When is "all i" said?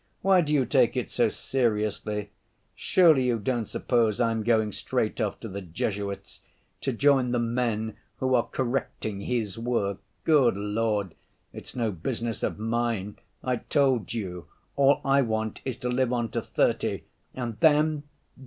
14.75-15.21